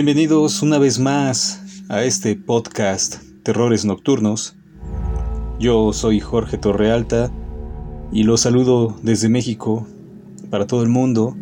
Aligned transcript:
Bienvenidos 0.00 0.62
una 0.62 0.78
vez 0.78 1.00
más 1.00 1.60
a 1.88 2.04
este 2.04 2.36
podcast 2.36 3.16
Terrores 3.42 3.84
Nocturnos. 3.84 4.54
Yo 5.58 5.92
soy 5.92 6.20
Jorge 6.20 6.56
Torrealta 6.56 7.32
y 8.12 8.22
los 8.22 8.42
saludo 8.42 8.96
desde 9.02 9.28
México 9.28 9.88
para 10.50 10.68
todo 10.68 10.84
el 10.84 10.88
mundo. 10.88 11.36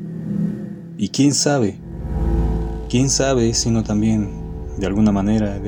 Y 0.96 1.10
quién 1.10 1.34
sabe, 1.34 1.78
quién 2.88 3.10
sabe, 3.10 3.52
sino 3.52 3.84
también 3.84 4.30
de 4.78 4.86
alguna 4.86 5.12
manera, 5.12 5.60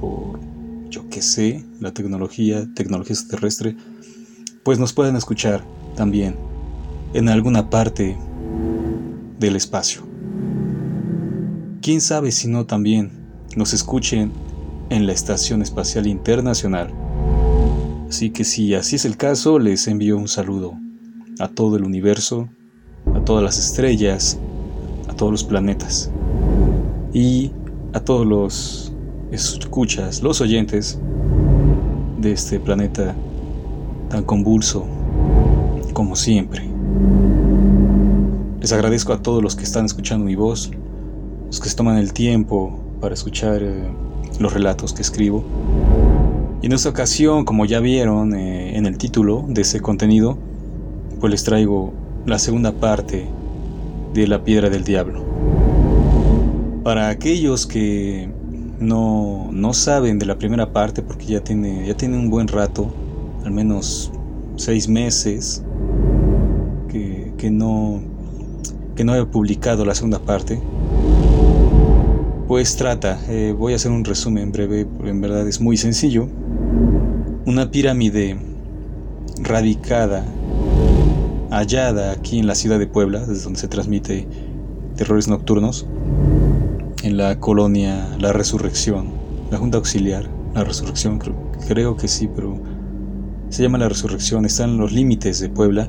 por 0.00 0.38
yo 0.90 1.08
que 1.08 1.22
sé, 1.22 1.64
la 1.80 1.92
tecnología, 1.92 2.72
tecnología 2.72 3.16
terrestre, 3.28 3.74
pues 4.62 4.78
nos 4.78 4.92
pueden 4.92 5.16
escuchar 5.16 5.64
también 5.96 6.36
en 7.14 7.30
alguna 7.30 7.68
parte 7.68 8.16
del 9.40 9.56
espacio. 9.56 10.07
Quién 11.88 12.02
sabe 12.02 12.32
si 12.32 12.48
no 12.48 12.66
también 12.66 13.10
nos 13.56 13.72
escuchen 13.72 14.30
en 14.90 15.06
la 15.06 15.14
Estación 15.14 15.62
Espacial 15.62 16.06
Internacional. 16.06 16.92
Así 18.10 18.28
que 18.28 18.44
si 18.44 18.74
así 18.74 18.96
es 18.96 19.06
el 19.06 19.16
caso, 19.16 19.58
les 19.58 19.88
envío 19.88 20.18
un 20.18 20.28
saludo 20.28 20.74
a 21.40 21.48
todo 21.48 21.78
el 21.78 21.84
universo, 21.84 22.46
a 23.14 23.20
todas 23.20 23.42
las 23.42 23.58
estrellas, 23.58 24.38
a 25.08 25.14
todos 25.14 25.32
los 25.32 25.44
planetas 25.44 26.10
y 27.14 27.52
a 27.94 28.00
todos 28.00 28.26
los 28.26 28.92
escuchas, 29.30 30.22
los 30.22 30.42
oyentes 30.42 30.98
de 32.20 32.32
este 32.32 32.60
planeta 32.60 33.16
tan 34.10 34.24
convulso 34.24 34.84
como 35.94 36.16
siempre. 36.16 36.68
Les 38.60 38.74
agradezco 38.74 39.14
a 39.14 39.22
todos 39.22 39.42
los 39.42 39.56
que 39.56 39.64
están 39.64 39.86
escuchando 39.86 40.26
mi 40.26 40.34
voz, 40.34 40.70
los 41.48 41.60
que 41.60 41.68
se 41.68 41.76
toman 41.76 41.96
el 41.96 42.12
tiempo 42.12 42.78
para 43.00 43.14
escuchar 43.14 43.62
eh, 43.62 43.88
los 44.38 44.52
relatos 44.52 44.92
que 44.92 45.02
escribo. 45.02 45.44
Y 46.60 46.66
en 46.66 46.72
esta 46.72 46.88
ocasión, 46.88 47.44
como 47.44 47.64
ya 47.64 47.80
vieron 47.80 48.34
eh, 48.34 48.76
en 48.76 48.86
el 48.86 48.98
título 48.98 49.44
de 49.48 49.62
ese 49.62 49.80
contenido, 49.80 50.36
pues 51.20 51.30
les 51.30 51.44
traigo 51.44 51.92
la 52.26 52.38
segunda 52.38 52.72
parte 52.72 53.26
de 54.12 54.26
La 54.26 54.44
Piedra 54.44 54.68
del 54.68 54.84
Diablo. 54.84 55.24
Para 56.84 57.08
aquellos 57.08 57.66
que 57.66 58.28
no, 58.78 59.48
no 59.52 59.72
saben 59.72 60.18
de 60.18 60.26
la 60.26 60.38
primera 60.38 60.72
parte, 60.72 61.02
porque 61.02 61.26
ya 61.26 61.40
tiene, 61.40 61.86
ya 61.86 61.96
tiene 61.96 62.18
un 62.18 62.28
buen 62.28 62.48
rato, 62.48 62.88
al 63.44 63.52
menos 63.52 64.12
seis 64.56 64.88
meses, 64.88 65.62
que, 66.88 67.32
que 67.38 67.50
no, 67.50 68.00
que 68.96 69.04
no 69.04 69.14
he 69.14 69.24
publicado 69.24 69.84
la 69.84 69.94
segunda 69.94 70.18
parte, 70.18 70.60
pues 72.48 72.76
trata, 72.76 73.20
eh, 73.28 73.54
voy 73.56 73.74
a 73.74 73.76
hacer 73.76 73.92
un 73.92 74.06
resumen 74.06 74.50
breve, 74.52 74.86
en 75.04 75.20
verdad 75.20 75.46
es 75.46 75.60
muy 75.60 75.76
sencillo. 75.76 76.26
Una 77.44 77.70
pirámide 77.70 78.38
radicada, 79.42 80.24
hallada 81.50 82.10
aquí 82.10 82.38
en 82.38 82.46
la 82.46 82.54
ciudad 82.54 82.78
de 82.78 82.86
Puebla, 82.86 83.20
desde 83.26 83.44
donde 83.44 83.60
se 83.60 83.68
transmite 83.68 84.26
Terrores 84.96 85.28
Nocturnos, 85.28 85.86
en 87.02 87.18
la 87.18 87.38
colonia 87.38 88.16
La 88.18 88.32
Resurrección, 88.32 89.10
la 89.50 89.58
Junta 89.58 89.76
Auxiliar, 89.76 90.26
La 90.54 90.64
Resurrección, 90.64 91.18
creo, 91.18 91.52
creo 91.68 91.96
que 91.98 92.08
sí, 92.08 92.30
pero 92.34 92.58
se 93.50 93.62
llama 93.62 93.76
La 93.76 93.90
Resurrección, 93.90 94.46
está 94.46 94.64
en 94.64 94.78
los 94.78 94.92
límites 94.92 95.38
de 95.38 95.50
Puebla 95.50 95.86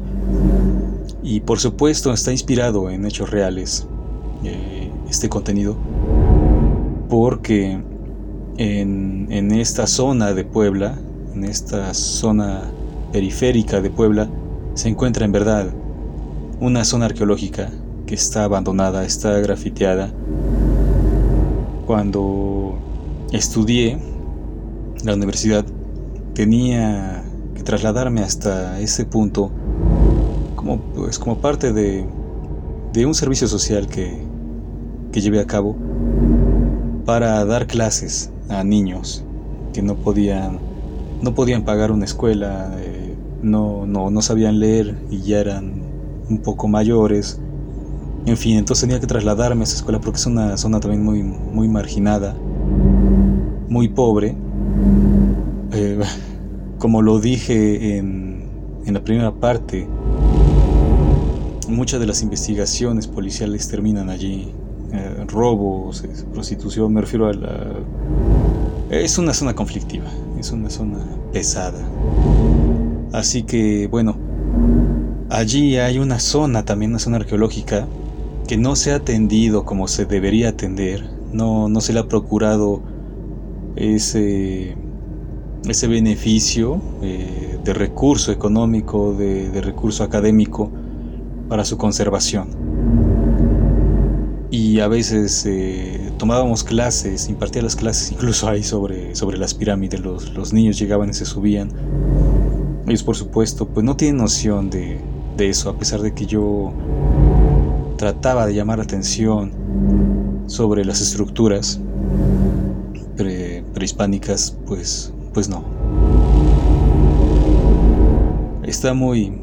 y 1.24 1.40
por 1.40 1.60
supuesto 1.60 2.12
está 2.12 2.34
inspirado 2.34 2.90
en 2.90 3.06
hechos 3.06 3.30
reales 3.30 3.88
eh, 4.44 4.92
este 5.10 5.30
contenido 5.30 5.78
porque 7.10 7.82
en, 8.58 9.52
esta 9.52 9.88
zona 9.88 10.34
de 10.34 10.46
Puebla, 10.46 10.98
en 11.34 11.44
esta 11.44 11.94
zona 11.94 12.62
periférica 13.12 13.82
de 13.82 13.90
Puebla, 13.90 14.30
se 14.76 14.90
encuentra 14.90 15.26
en 15.26 15.32
verdad 15.32 15.68
una 16.62 16.86
zona 16.86 17.06
arqueológica 17.06 17.72
que 18.06 18.16
está 18.16 18.44
abandonada, 18.44 19.06
está 19.06 19.40
grafiteada. 19.40 20.12
Cuando 21.88 22.78
estudié 23.32 23.98
la 25.04 25.16
universidad, 25.16 25.66
tenía 26.34 27.24
que 27.56 27.64
trasladarme 27.64 28.22
hasta 28.22 28.80
ese 28.80 29.06
punto 29.06 29.52
como, 30.56 30.80
pues, 30.80 31.18
como 31.18 31.40
parte 31.40 31.74
de, 31.74 32.06
un 33.06 33.16
servicio 33.16 33.48
social 33.48 33.88
que, 33.88 34.22
que 35.12 35.22
llevé 35.22 35.40
a 35.40 35.48
cabo 35.48 35.89
para 37.10 37.44
dar 37.44 37.66
clases 37.66 38.30
a 38.50 38.64
niños 38.64 39.24
que 39.74 39.82
no 39.82 39.96
podían, 39.96 40.60
no 41.24 41.34
podían 41.34 41.66
pagar 41.66 41.92
una 41.92 42.06
escuela, 42.06 42.72
eh, 42.78 43.16
no, 43.42 43.88
no, 43.88 44.12
no 44.12 44.22
sabían 44.22 44.60
leer 44.60 44.96
y 45.10 45.22
ya 45.22 45.40
eran 45.40 45.82
un 46.30 46.38
poco 46.38 46.68
mayores. 46.68 47.42
En 48.28 48.38
fin, 48.38 48.60
entonces 48.60 48.88
tenía 48.88 49.00
que 49.00 49.08
trasladarme 49.08 49.62
a 49.62 49.64
esa 49.64 49.78
escuela 49.78 50.00
porque 50.00 50.20
es 50.20 50.28
una 50.28 50.56
zona 50.56 50.80
también 50.80 51.04
muy, 51.04 51.24
muy 51.24 51.68
marginada, 51.68 52.36
muy 53.70 53.88
pobre. 53.88 54.36
Eh, 55.72 56.00
como 56.78 57.02
lo 57.02 57.18
dije 57.18 57.98
en, 57.98 58.44
en 58.86 58.94
la 58.94 59.04
primera 59.04 59.32
parte, 59.32 59.88
muchas 61.68 62.00
de 62.00 62.06
las 62.06 62.22
investigaciones 62.22 63.08
policiales 63.08 63.68
terminan 63.68 64.12
allí. 64.12 64.54
Eh, 64.92 65.26
robos, 65.28 66.04
prostitución, 66.34 66.94
me 66.94 67.02
refiero 67.02 67.28
a 67.28 67.34
la... 67.34 67.74
Es 68.90 69.20
una 69.20 69.36
zona 69.36 69.54
conflictiva, 69.54 70.10
es 70.40 70.52
una 70.52 70.70
zona 70.70 70.98
pesada. 71.32 71.80
Así 73.12 73.44
que, 73.44 73.88
bueno, 73.88 74.18
allí 75.30 75.78
hay 75.78 76.00
una 76.00 76.20
zona, 76.20 76.66
también 76.66 76.92
una 76.92 77.00
zona 77.00 77.18
arqueológica, 77.18 77.86
que 78.48 78.58
no 78.58 78.76
se 78.76 78.92
ha 78.92 78.96
atendido 78.96 79.64
como 79.64 79.88
se 79.88 80.06
debería 80.06 80.50
atender, 80.50 81.08
no, 81.32 81.70
no 81.70 81.82
se 81.82 81.94
le 81.94 82.00
ha 82.00 82.08
procurado 82.08 82.82
ese, 83.76 84.76
ese 85.68 85.88
beneficio 85.88 86.82
eh, 87.04 87.60
de 87.64 87.74
recurso 87.76 88.32
económico, 88.32 89.14
de, 89.14 89.52
de 89.52 89.62
recurso 89.62 90.04
académico 90.04 90.72
para 91.48 91.64
su 91.64 91.78
conservación 91.78 92.59
y 94.52 94.80
a 94.80 94.88
veces 94.88 95.46
eh, 95.46 96.12
tomábamos 96.18 96.64
clases, 96.64 97.30
impartía 97.30 97.62
las 97.62 97.76
clases 97.76 98.12
incluso 98.12 98.48
ahí 98.48 98.64
sobre, 98.64 99.16
sobre 99.16 99.38
las 99.38 99.54
pirámides, 99.54 100.00
los, 100.00 100.34
los, 100.34 100.54
niños 100.54 100.80
llegaban 100.80 101.10
y 101.10 101.14
se 101.14 101.26
subían. 101.26 101.72
Ellos 102.88 103.04
por 103.04 103.16
supuesto 103.16 103.68
pues 103.68 103.86
no 103.86 103.96
tienen 103.96 104.18
noción 104.18 104.70
de, 104.70 105.00
de 105.38 105.50
eso, 105.50 105.70
a 105.70 105.78
pesar 105.78 106.02
de 106.02 106.14
que 106.14 106.26
yo 106.26 106.74
trataba 107.98 108.48
de 108.48 108.56
llamar 108.56 108.80
atención 108.80 109.52
sobre 110.48 110.84
las 110.84 111.02
estructuras 111.02 111.80
prehispánicas, 113.74 114.56
pues, 114.66 115.14
pues 115.34 115.50
no. 115.50 115.64
Está 118.64 118.94
muy... 118.94 119.38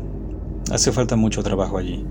hace 0.70 0.92
falta 0.92 1.16
mucho 1.16 1.42
trabajo 1.42 1.78
allí. 1.78 2.04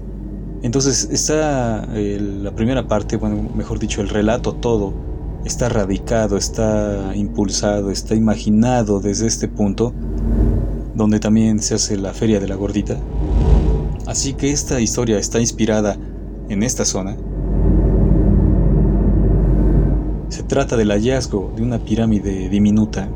Entonces 0.61 1.09
está 1.11 1.85
la 1.87 2.51
primera 2.55 2.87
parte, 2.87 3.17
bueno, 3.17 3.49
mejor 3.55 3.79
dicho, 3.79 4.01
el 4.01 4.09
relato 4.09 4.53
todo, 4.53 4.93
está 5.45 5.69
radicado, 5.69 6.37
está 6.37 7.15
impulsado, 7.15 7.91
está 7.91 8.15
imaginado 8.15 8.99
desde 8.99 9.27
este 9.27 9.47
punto, 9.47 9.93
donde 10.95 11.19
también 11.19 11.59
se 11.59 11.75
hace 11.75 11.97
la 11.97 12.13
feria 12.13 12.39
de 12.39 12.47
la 12.47 12.55
gordita. 12.55 12.97
Así 14.07 14.33
que 14.33 14.51
esta 14.51 14.79
historia 14.79 15.19
está 15.19 15.39
inspirada 15.39 15.97
en 16.49 16.63
esta 16.63 16.85
zona. 16.85 17.15
Se 20.29 20.43
trata 20.43 20.77
del 20.77 20.89
hallazgo 20.89 21.53
de 21.55 21.61
una 21.63 21.79
pirámide 21.79 22.49
diminuta 22.49 23.07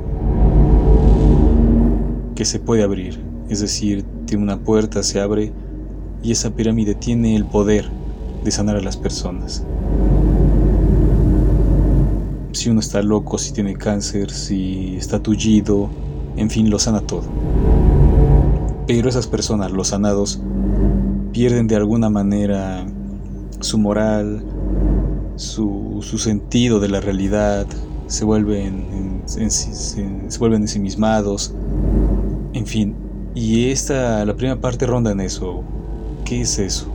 que 2.35 2.45
se 2.45 2.59
puede 2.59 2.83
abrir, 2.83 3.19
es 3.49 3.59
decir, 3.59 4.05
de 4.25 4.37
una 4.37 4.59
puerta 4.59 5.03
se 5.03 5.19
abre 5.19 5.51
y 6.21 6.31
esa 6.31 6.51
pirámide 6.51 6.95
tiene 6.95 7.35
el 7.35 7.45
poder 7.45 7.89
de 8.43 8.51
sanar 8.51 8.75
a 8.75 8.81
las 8.81 8.97
personas. 8.97 9.63
Si 12.51 12.69
uno 12.69 12.79
está 12.79 13.01
loco, 13.01 13.37
si 13.37 13.53
tiene 13.53 13.75
cáncer, 13.75 14.31
si 14.31 14.95
está 14.97 15.19
tullido, 15.19 15.89
en 16.35 16.49
fin, 16.49 16.69
lo 16.69 16.79
sana 16.79 17.01
todo. 17.01 17.23
Pero 18.87 19.07
esas 19.07 19.27
personas, 19.27 19.71
los 19.71 19.89
sanados, 19.89 20.41
pierden 21.31 21.67
de 21.67 21.75
alguna 21.75 22.09
manera 22.09 22.85
su 23.59 23.77
moral, 23.77 24.43
su, 25.35 26.01
sentido 26.01 26.79
de 26.79 26.89
la 26.89 26.99
realidad, 26.99 27.67
se 28.07 28.25
vuelven, 28.25 29.21
se 29.25 30.39
vuelven 30.39 30.63
ensimismados, 30.63 31.53
en 32.53 32.65
fin. 32.65 32.95
Y 33.35 33.69
esta, 33.69 34.25
la 34.25 34.35
primera 34.35 34.59
parte 34.59 34.85
ronda 34.85 35.11
en 35.11 35.21
eso, 35.21 35.63
¿Qué 36.29 36.41
es 36.41 36.59
eso? 36.59 36.85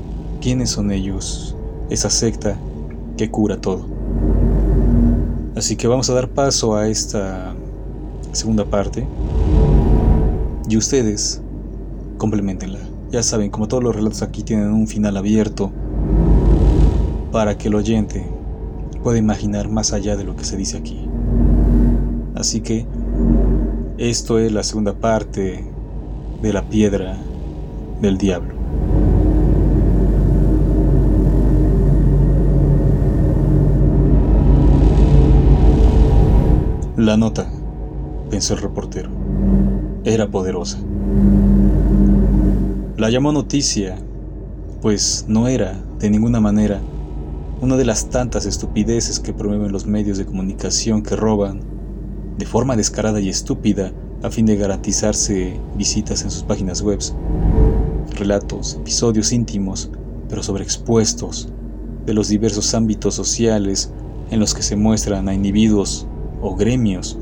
¿Quiénes 0.41 0.71
son 0.71 0.93
ellos? 0.93 1.57
Esa 1.91 2.09
secta 2.09 2.57
que 3.17 3.33
cura 3.33 3.61
todo. 3.61 3.85
Así 5.57 5.75
que 5.75 5.89
vamos 5.89 6.09
a 6.09 6.15
dar 6.15 6.29
paso 6.29 6.77
a 6.77 6.87
esta 6.87 7.53
segunda 8.31 8.65
parte. 8.65 9.05
Y 10.69 10.77
ustedes 10.77 11.43
complementenla. 12.17 12.79
Ya 13.11 13.25
saben, 13.25 13.51
como 13.51 13.67
todos 13.67 13.83
los 13.83 13.97
relatos 13.97 14.23
aquí 14.23 14.45
tienen 14.45 14.73
un 14.73 14.87
final 14.87 15.17
abierto 15.17 15.73
para 17.33 17.59
que 17.59 17.67
el 17.67 17.75
oyente 17.75 18.25
pueda 19.03 19.19
imaginar 19.19 19.69
más 19.69 19.93
allá 19.93 20.17
de 20.17 20.23
lo 20.23 20.37
que 20.37 20.45
se 20.45 20.57
dice 20.57 20.77
aquí. 20.77 21.09
Así 22.37 22.61
que 22.61 22.87
esto 23.99 24.39
es 24.39 24.53
la 24.53 24.63
segunda 24.63 24.93
parte 24.93 25.65
de 26.41 26.53
la 26.53 26.69
piedra 26.69 27.19
del 28.01 28.17
diablo. 28.17 28.64
La 37.05 37.19
nota, 37.19 37.47
pensó 38.31 38.55
el 38.55 38.63
reportero, 38.63 39.11
era 40.05 40.31
poderosa. 40.31 40.79
La 42.97 43.11
llamó 43.11 43.31
noticia, 43.31 43.99
pues 44.81 45.27
no 45.29 45.47
era, 45.47 45.79
de 45.99 46.09
ninguna 46.09 46.41
manera, 46.41 46.81
una 47.61 47.77
de 47.77 47.85
las 47.85 48.09
tantas 48.09 48.47
estupideces 48.47 49.21
que 49.21 49.35
promueven 49.35 49.71
los 49.71 49.85
medios 49.85 50.17
de 50.17 50.25
comunicación 50.25 51.03
que 51.03 51.15
roban, 51.15 51.61
de 52.39 52.47
forma 52.47 52.75
descarada 52.75 53.21
y 53.21 53.29
estúpida, 53.29 53.93
a 54.23 54.31
fin 54.31 54.47
de 54.47 54.57
garantizarse 54.57 55.61
visitas 55.77 56.23
en 56.23 56.31
sus 56.31 56.43
páginas 56.45 56.81
web, 56.81 57.01
relatos, 58.17 58.77
episodios 58.81 59.31
íntimos, 59.31 59.91
pero 60.31 60.43
sobreexpuestos, 60.43 61.51
de 62.07 62.15
los 62.15 62.29
diversos 62.29 62.73
ámbitos 62.73 63.15
sociales 63.15 63.93
en 64.31 64.41
los 64.41 64.55
que 64.55 64.63
se 64.63 64.75
muestran 64.75 65.29
a 65.29 65.35
individuos 65.35 66.07
o 66.45 66.55
gremios 66.55 67.19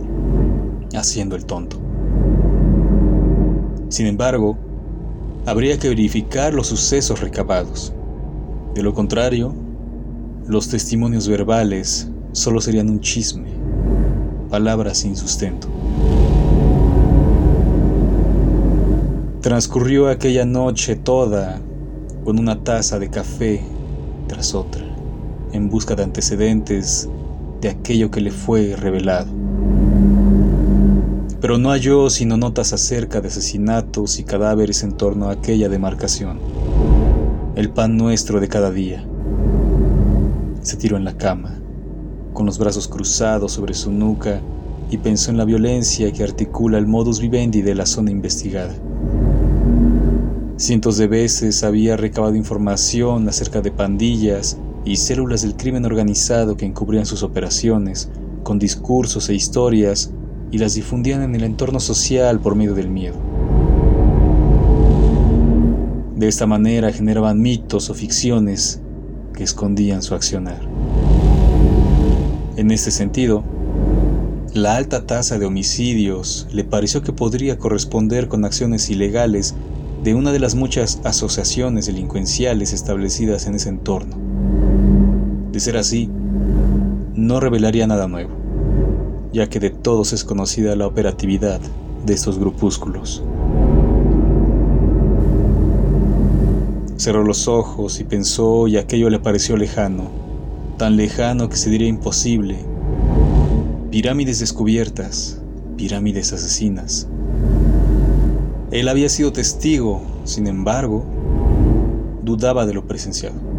haciendo 0.95 1.37
el 1.37 1.47
tonto. 1.47 1.79
Sin 3.89 4.07
embargo, 4.07 4.59
habría 5.47 5.79
que 5.79 5.89
verificar 5.89 6.53
los 6.53 6.67
sucesos 6.67 7.21
recabados. 7.21 7.95
De 8.75 8.83
lo 8.83 8.93
contrario, 8.93 9.55
los 10.47 10.69
testimonios 10.69 11.29
verbales 11.29 12.09
solo 12.33 12.61
serían 12.61 12.91
un 12.91 13.01
chisme, 13.01 13.51
palabras 14.51 14.99
sin 14.99 15.15
sustento. 15.15 15.69
Transcurrió 19.41 20.09
aquella 20.09 20.45
noche 20.45 20.97
toda 20.97 21.61
con 22.25 22.41
una 22.41 22.65
taza 22.65 22.99
de 22.99 23.09
café 23.09 23.61
tras 24.27 24.55
otra, 24.55 24.83
en 25.53 25.69
busca 25.69 25.95
de 25.95 26.03
antecedentes 26.03 27.09
de 27.63 27.71
aquello 27.71 28.11
que 28.11 28.21
le 28.21 28.33
fue 28.33 28.75
revelado. 28.77 29.29
Pero 31.41 31.59
no 31.59 31.71
halló 31.71 32.11
sino 32.11 32.37
notas 32.37 32.73
acerca 32.73 33.21
de 33.21 33.29
asesinatos 33.29 34.19
y 34.19 34.25
cadáveres 34.25 34.83
en 34.83 34.93
torno 34.93 35.29
a 35.29 35.35
aquella 35.35 35.69
demarcación, 35.69 36.41
el 37.55 37.71
pan 37.71 37.97
nuestro 37.97 38.41
de 38.41 38.49
cada 38.49 38.73
día. 38.73 39.07
Se 40.63 40.77
tiró 40.77 40.97
en 40.97 41.05
la 41.05 41.17
cama, 41.17 41.61
con 42.33 42.47
los 42.47 42.59
brazos 42.59 42.89
cruzados 42.89 43.53
sobre 43.53 43.75
su 43.75 43.93
nuca, 43.93 44.41
y 44.91 44.99
pensó 44.99 45.31
en 45.31 45.37
la 45.37 45.45
violencia 45.45 46.13
que 46.13 46.25
articula 46.25 46.79
el 46.79 46.87
modus 46.87 47.21
vivendi 47.21 47.63
de 47.63 47.77
la 47.77 47.87
zona 47.87 48.11
investigada. 48.11 48.75
Cientos 50.57 50.97
de 50.97 51.07
veces 51.07 51.63
había 51.63 51.97
recabado 51.97 52.35
información 52.35 53.29
acerca 53.29 53.61
de 53.61 53.71
pandillas 53.71 54.59
y 54.85 54.97
células 54.97 55.43
del 55.43 55.57
crimen 55.57 55.85
organizado 55.85 56.57
que 56.57 56.67
encubrían 56.67 57.07
sus 57.07 57.23
operaciones 57.23 58.11
con 58.43 58.59
discursos 58.59 59.29
e 59.29 59.35
historias 59.35 60.13
y 60.51 60.59
las 60.59 60.75
difundían 60.75 61.23
en 61.23 61.35
el 61.35 61.45
entorno 61.45 61.81
social 61.81 62.41
por 62.41 62.55
medio 62.55 62.75
del 62.75 62.89
miedo. 62.89 63.17
De 66.17 66.29
esta 66.29 66.47
manera 66.47 66.93
generaban 66.93 67.41
mitos 67.41 67.91
o 67.91 67.95
ficciones 67.95 68.81
que 69.35 69.45
escondían 69.45 70.03
su 70.03 70.15
accionar. 70.15 70.61
En 72.57 72.71
este 72.71 72.91
sentido, 72.91 73.43
la 74.55 74.77
alta 74.77 75.07
tasa 75.07 75.39
de 75.39 75.47
homicidios 75.47 76.47
le 76.53 76.65
pareció 76.65 77.03
que 77.03 77.13
podría 77.13 77.59
corresponder 77.59 78.29
con 78.29 78.45
acciones 78.45 78.91
ilegales 78.91 79.55
de 80.05 80.15
una 80.15 80.33
de 80.33 80.39
las 80.39 80.55
muchas 80.55 81.01
asociaciones 81.05 81.87
delincuenciales 81.87 82.73
establecidas 82.73 83.47
en 83.47 83.55
ese 83.55 83.71
entorno. 83.71 84.22
De 85.53 85.61
ser 85.61 85.77
así, 85.77 86.09
no 87.15 87.39
revelaría 87.39 87.87
nada 87.87 88.09
nuevo, 88.09 88.31
ya 89.35 89.51
que 89.51 89.61
de 89.61 89.69
todos 89.69 90.15
es 90.15 90.25
conocida 90.25 90.75
la 90.77 90.87
operatividad 90.87 91.61
de 92.07 92.15
estos 92.15 92.39
grupúsculos. 92.39 93.23
Cerró 96.97 97.23
los 97.23 97.49
ojos 97.49 98.01
y 98.01 98.05
pensó 98.05 98.67
y 98.67 98.79
aquello 98.79 99.11
le 99.11 99.19
pareció 99.19 99.59
lejano, 99.59 100.05
tan 100.79 100.97
lejano 100.97 101.51
que 101.51 101.57
se 101.57 101.69
diría 101.69 101.89
imposible. 101.89 102.57
Pirámides 103.91 104.41
descubiertas, 104.41 105.39
pirámides 105.77 106.33
asesinas. 106.33 107.09
Él 108.71 108.89
había 108.89 109.11
sido 109.11 109.35
testigo, 109.35 110.01
sin 110.25 110.47
embargo, 110.47 111.05
dudaba 112.23 112.65
de 112.65 112.73
lo 112.73 112.87
presenciado. 112.87 113.52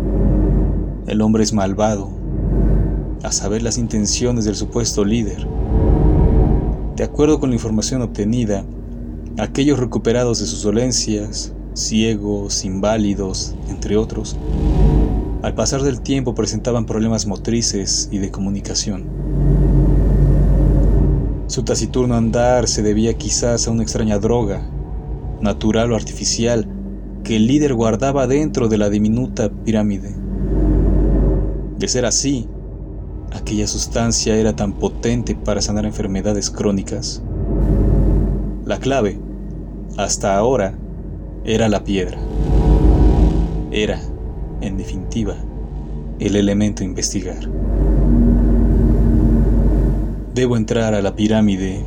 El 1.06 1.22
hombre 1.22 1.44
es 1.44 1.52
malvado, 1.52 2.10
a 3.24 3.32
saber 3.34 3.62
las 3.62 3.78
intenciones 3.78 4.46
del 4.46 4.56
supuesto 4.56 5.04
líder. 5.04 5.46
De 6.96 7.04
acuerdo 7.04 7.42
con 7.42 7.50
la 7.50 7.56
información 7.56 8.02
obtenida, 8.02 8.64
aquellos 9.38 9.80
recuperados 9.80 10.40
de 10.40 10.46
sus 10.46 10.64
dolencias, 10.64 11.52
ciegos, 11.74 12.64
inválidos, 12.64 13.54
entre 13.68 13.98
otros, 13.98 14.38
al 15.42 15.54
pasar 15.56 15.82
del 15.82 16.00
tiempo 16.00 16.36
presentaban 16.36 16.86
problemas 16.86 17.28
motrices 17.28 18.08
y 18.10 18.20
de 18.20 18.32
comunicación. 18.32 19.04
Su 21.48 21.64
taciturno 21.64 22.16
andar 22.16 22.70
se 22.70 22.82
debía 22.82 23.16
quizás 23.16 23.68
a 23.68 23.72
una 23.72 23.84
extraña 23.84 24.20
droga, 24.20 24.62
natural 25.42 25.92
o 25.92 25.98
artificial, 25.98 26.66
que 27.26 27.36
el 27.36 27.48
líder 27.48 27.74
guardaba 27.74 28.26
dentro 28.26 28.70
de 28.70 28.78
la 28.78 28.90
diminuta 28.90 29.50
pirámide. 29.50 30.23
De 31.84 31.90
ser 31.90 32.06
así, 32.06 32.48
aquella 33.34 33.68
sustancia 33.68 34.38
era 34.38 34.56
tan 34.56 34.72
potente 34.72 35.36
para 35.36 35.62
sanar 35.62 35.84
enfermedades 35.84 36.50
crónicas. 36.50 37.22
La 38.64 38.80
clave, 38.80 39.20
hasta 39.98 40.38
ahora, 40.38 40.76
era 41.44 41.68
la 41.68 41.84
piedra. 41.84 42.18
Era, 43.70 44.00
en 44.62 44.78
definitiva, 44.78 45.36
el 46.20 46.38
elemento 46.38 46.84
a 46.84 46.86
investigar. 46.86 47.50
Debo 50.34 50.56
entrar 50.56 50.94
a 50.94 51.02
la 51.02 51.18
pirámide 51.18 51.84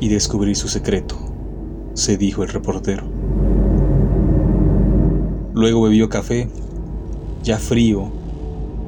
y 0.00 0.08
descubrir 0.08 0.54
su 0.54 0.68
secreto, 0.68 1.16
se 1.94 2.18
dijo 2.18 2.42
el 2.42 2.50
reportero. 2.50 3.04
Luego 5.54 5.80
bebió 5.80 6.10
café, 6.10 6.46
ya 7.42 7.56
frío 7.56 8.22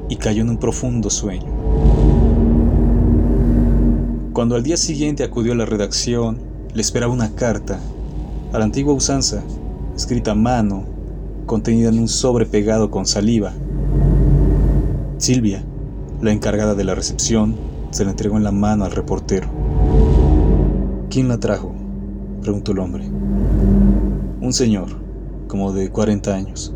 y 0.09 0.15
cayó 0.15 0.41
en 0.41 0.49
un 0.49 0.57
profundo 0.57 1.09
sueño. 1.09 1.47
Cuando 4.33 4.55
al 4.55 4.63
día 4.63 4.77
siguiente 4.77 5.23
acudió 5.23 5.53
a 5.53 5.55
la 5.55 5.65
redacción, 5.65 6.39
le 6.73 6.81
esperaba 6.81 7.11
una 7.11 7.33
carta, 7.33 7.79
a 8.53 8.59
la 8.59 8.65
antigua 8.65 8.93
usanza, 8.93 9.43
escrita 9.95 10.31
a 10.31 10.35
mano, 10.35 10.83
contenida 11.47 11.89
en 11.89 11.99
un 11.99 12.07
sobre 12.07 12.45
pegado 12.45 12.91
con 12.91 13.07
saliva. 13.07 13.53
Silvia, 15.17 15.63
la 16.21 16.31
encargada 16.31 16.75
de 16.75 16.83
la 16.83 16.93
recepción, 16.93 17.55
se 17.89 18.05
la 18.05 18.11
entregó 18.11 18.37
en 18.37 18.43
la 18.43 18.51
mano 18.51 18.85
al 18.85 18.91
reportero. 18.91 19.47
¿Quién 21.09 21.29
la 21.29 21.39
trajo? 21.39 21.73
preguntó 22.41 22.73
el 22.73 22.79
hombre. 22.79 23.05
Un 24.39 24.53
señor, 24.53 24.89
como 25.47 25.73
de 25.73 25.89
40 25.89 26.33
años. 26.33 26.73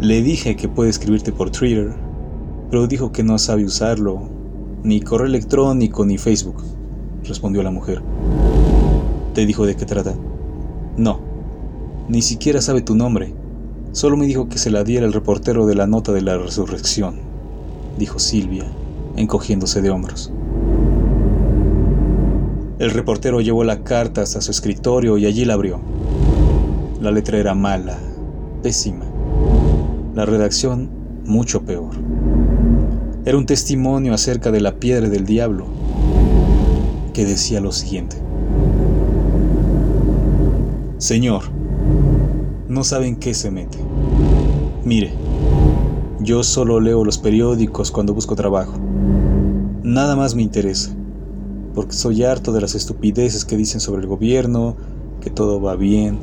Le 0.00 0.20
dije 0.20 0.56
que 0.56 0.68
puede 0.68 0.90
escribirte 0.90 1.32
por 1.32 1.50
Twitter, 1.50 1.94
pero 2.70 2.86
dijo 2.86 3.12
que 3.12 3.22
no 3.22 3.38
sabe 3.38 3.64
usarlo, 3.64 4.28
ni 4.82 5.00
correo 5.00 5.26
electrónico 5.26 6.04
ni 6.04 6.18
Facebook, 6.18 6.62
respondió 7.24 7.62
la 7.62 7.70
mujer. 7.70 8.02
¿Te 9.32 9.46
dijo 9.46 9.64
de 9.64 9.74
qué 9.74 9.86
trata? 9.86 10.14
No, 10.98 11.20
ni 12.10 12.20
siquiera 12.20 12.60
sabe 12.60 12.82
tu 12.82 12.94
nombre. 12.94 13.32
Solo 13.92 14.18
me 14.18 14.26
dijo 14.26 14.50
que 14.50 14.58
se 14.58 14.70
la 14.70 14.84
diera 14.84 15.06
el 15.06 15.14
reportero 15.14 15.64
de 15.64 15.74
la 15.74 15.86
nota 15.86 16.12
de 16.12 16.20
la 16.20 16.36
resurrección, 16.36 17.14
dijo 17.98 18.18
Silvia, 18.18 18.66
encogiéndose 19.16 19.80
de 19.80 19.88
hombros. 19.88 20.30
El 22.78 22.90
reportero 22.90 23.40
llevó 23.40 23.64
la 23.64 23.82
carta 23.82 24.20
hasta 24.20 24.42
su 24.42 24.50
escritorio 24.50 25.16
y 25.16 25.24
allí 25.24 25.46
la 25.46 25.54
abrió. 25.54 25.80
La 27.00 27.10
letra 27.10 27.38
era 27.38 27.54
mala, 27.54 27.98
pésima 28.62 29.15
la 30.16 30.24
redacción 30.24 30.88
mucho 31.26 31.66
peor. 31.66 31.90
Era 33.26 33.36
un 33.36 33.44
testimonio 33.44 34.14
acerca 34.14 34.50
de 34.50 34.62
la 34.62 34.76
piedra 34.76 35.10
del 35.10 35.26
diablo, 35.26 35.66
que 37.12 37.26
decía 37.26 37.60
lo 37.60 37.70
siguiente. 37.70 38.16
Señor, 40.96 41.42
no 42.66 42.82
saben 42.82 43.16
qué 43.16 43.34
se 43.34 43.50
mete. 43.50 43.76
Mire, 44.86 45.12
yo 46.20 46.42
solo 46.42 46.80
leo 46.80 47.04
los 47.04 47.18
periódicos 47.18 47.90
cuando 47.90 48.14
busco 48.14 48.34
trabajo. 48.34 48.72
Nada 49.82 50.16
más 50.16 50.34
me 50.34 50.40
interesa, 50.40 50.94
porque 51.74 51.92
soy 51.92 52.22
harto 52.22 52.52
de 52.52 52.62
las 52.62 52.74
estupideces 52.74 53.44
que 53.44 53.58
dicen 53.58 53.82
sobre 53.82 54.00
el 54.00 54.08
gobierno, 54.08 54.76
que 55.20 55.28
todo 55.28 55.60
va 55.60 55.76
bien, 55.76 56.16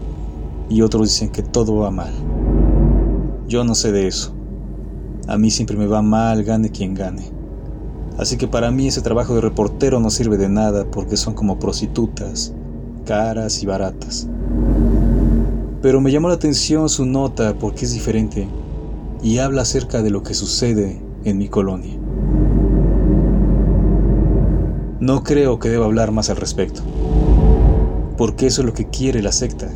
y 0.67 0.81
otros 0.81 1.09
dicen 1.09 1.29
que 1.29 1.43
todo 1.43 1.75
va 1.75 1.91
mal. 1.91 2.11
Yo 3.47 3.63
no 3.63 3.75
sé 3.75 3.91
de 3.91 4.07
eso. 4.07 4.33
A 5.27 5.37
mí 5.37 5.51
siempre 5.51 5.77
me 5.77 5.87
va 5.87 6.01
mal, 6.01 6.43
gane 6.43 6.69
quien 6.69 6.93
gane. 6.93 7.31
Así 8.17 8.37
que 8.37 8.47
para 8.47 8.71
mí 8.71 8.87
ese 8.87 9.01
trabajo 9.01 9.35
de 9.35 9.41
reportero 9.41 9.99
no 9.99 10.09
sirve 10.09 10.37
de 10.37 10.49
nada 10.49 10.85
porque 10.85 11.17
son 11.17 11.33
como 11.33 11.59
prostitutas, 11.59 12.53
caras 13.05 13.63
y 13.63 13.65
baratas. 13.65 14.27
Pero 15.81 15.99
me 15.99 16.11
llamó 16.11 16.29
la 16.29 16.35
atención 16.35 16.87
su 16.89 17.05
nota 17.05 17.55
porque 17.59 17.85
es 17.85 17.93
diferente 17.93 18.47
y 19.21 19.39
habla 19.39 19.63
acerca 19.63 20.01
de 20.01 20.11
lo 20.11 20.23
que 20.23 20.33
sucede 20.33 21.01
en 21.23 21.37
mi 21.37 21.49
colonia. 21.49 21.97
No 24.99 25.23
creo 25.23 25.59
que 25.59 25.69
deba 25.69 25.85
hablar 25.85 26.11
más 26.11 26.29
al 26.29 26.37
respecto, 26.37 26.81
porque 28.17 28.47
eso 28.47 28.61
es 28.61 28.65
lo 28.65 28.73
que 28.73 28.89
quiere 28.89 29.21
la 29.21 29.33
secta, 29.33 29.69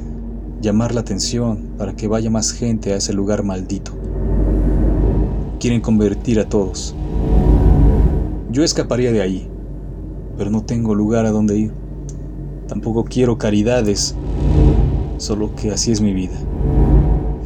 llamar 0.61 0.93
la 0.93 1.01
atención 1.01 1.69
para 1.77 1.95
que 1.95 2.07
vaya 2.07 2.29
más 2.29 2.51
gente 2.51 2.93
a 2.93 2.97
ese 2.97 3.13
lugar 3.13 3.43
maldito. 3.43 3.91
Quieren 5.59 5.81
convertir 5.81 6.39
a 6.39 6.49
todos. 6.49 6.95
Yo 8.51 8.63
escaparía 8.63 9.11
de 9.11 9.21
ahí, 9.21 9.47
pero 10.37 10.49
no 10.49 10.63
tengo 10.63 10.95
lugar 10.95 11.25
a 11.25 11.31
donde 11.31 11.57
ir. 11.57 11.71
Tampoco 12.67 13.05
quiero 13.05 13.37
caridades, 13.37 14.15
solo 15.17 15.55
que 15.55 15.71
así 15.71 15.91
es 15.91 16.01
mi 16.01 16.13
vida. 16.13 16.37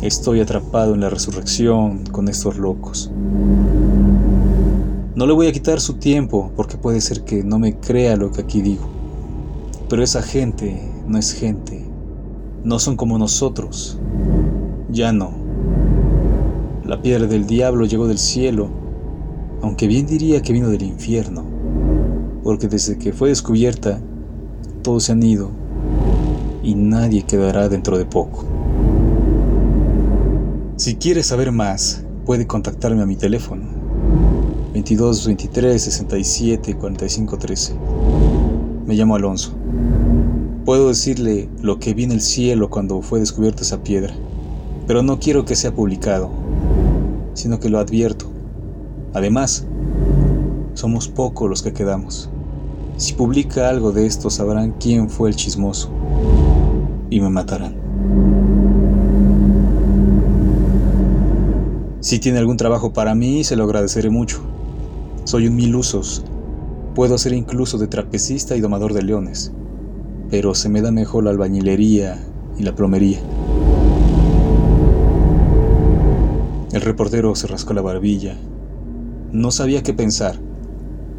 Estoy 0.02 0.40
atrapado 0.40 0.96
en 0.96 1.02
la 1.02 1.10
resurrección 1.10 2.04
con 2.12 2.28
estos 2.28 2.58
locos. 2.58 3.12
No 5.14 5.28
le 5.28 5.34
voy 5.34 5.48
a 5.48 5.52
quitar 5.52 5.80
su 5.80 5.96
tiempo 5.96 6.52
porque 6.56 6.78
puede 6.78 7.02
ser 7.02 7.24
que 7.24 7.44
no 7.44 7.60
me 7.60 7.76
crea 7.76 8.16
lo 8.16 8.32
que 8.32 8.42
aquí 8.42 8.62
digo. 8.62 8.88
Pero 9.90 10.02
esa 10.02 10.22
gente 10.22 10.82
no 11.08 11.20
es 11.20 11.34
gente. 11.34 11.91
No 12.64 12.78
son 12.78 12.96
como 12.96 13.18
nosotros. 13.18 13.98
Ya 14.90 15.12
no. 15.12 15.32
La 16.86 17.02
piedra 17.02 17.26
del 17.26 17.48
diablo 17.48 17.86
llegó 17.86 18.08
del 18.08 18.18
cielo, 18.18 18.70
aunque 19.62 19.88
bien 19.88 20.06
diría 20.06 20.42
que 20.42 20.54
vino 20.54 20.70
del 20.70 20.84
infierno, 20.84 21.44
porque 22.44 22.68
desde 22.68 22.98
que 22.98 23.14
fue 23.14 23.30
descubierta, 23.30 24.00
todos 24.84 25.06
se 25.06 25.12
han 25.14 25.24
ido 25.24 25.50
y 26.64 26.76
nadie 26.76 27.24
quedará 27.24 27.70
dentro 27.70 27.98
de 27.98 28.06
poco. 28.06 28.46
Si 30.76 30.96
quieres 30.96 31.28
saber 31.28 31.52
más, 31.52 32.04
puede 32.26 32.48
contactarme 32.48 33.02
a 33.02 33.06
mi 33.06 33.16
teléfono 33.16 33.64
22 34.74 35.28
23 35.28 35.82
67 35.82 36.76
45 36.76 37.38
13. 37.38 37.74
Me 38.86 38.96
llamo 38.96 39.16
Alonso. 39.16 39.54
Puedo 40.72 40.88
decirle 40.88 41.50
lo 41.62 41.80
que 41.80 41.94
vi 41.94 42.06
en 42.06 42.14
el 42.14 42.22
cielo 42.22 42.70
cuando 42.70 43.02
fue 43.02 43.20
descubierta 43.20 43.62
esa 43.62 43.84
piedra, 43.84 44.14
pero 44.88 45.04
no 45.04 45.20
quiero 45.20 45.44
que 45.44 45.58
sea 45.58 45.76
publicado, 45.76 46.30
sino 47.34 47.60
que 47.60 47.68
lo 47.68 47.78
advierto. 47.78 48.28
Además, 49.14 49.66
somos 50.74 51.10
pocos 51.10 51.50
los 51.50 51.62
que 51.62 51.74
quedamos. 51.74 52.30
Si 52.96 53.12
publica 53.12 53.68
algo 53.68 53.92
de 53.92 54.06
esto 54.06 54.30
sabrán 54.30 54.72
quién 54.80 55.10
fue 55.10 55.28
el 55.28 55.36
chismoso 55.36 55.90
y 57.10 57.20
me 57.20 57.30
matarán. 57.30 57.76
Si 62.00 62.18
tiene 62.20 62.40
algún 62.40 62.56
trabajo 62.56 62.94
para 62.94 63.14
mí, 63.14 63.44
se 63.44 63.58
lo 63.58 63.66
agradeceré 63.66 64.10
mucho. 64.10 64.40
Soy 65.26 65.48
un 65.48 65.56
mil 65.58 65.76
usos. 65.76 66.24
Puedo 66.96 67.18
ser 67.18 67.34
incluso 67.34 67.78
de 67.78 67.88
trapecista 67.88 68.56
y 68.56 68.62
domador 68.62 68.94
de 68.94 69.02
leones, 69.02 69.52
pero 70.32 70.56
se 70.56 70.70
me 70.70 70.82
da 70.82 70.92
mejor 70.92 71.26
la 71.26 71.32
albañilería 71.32 72.18
y 72.58 72.64
la 72.64 72.74
plomería. 72.74 73.20
El 76.72 76.80
reportero 76.80 77.36
se 77.36 77.48
rascó 77.48 77.74
la 77.74 77.82
barbilla. 77.82 78.38
No 79.34 79.52
sabía 79.52 79.84
qué 79.84 79.94
pensar. 79.94 80.40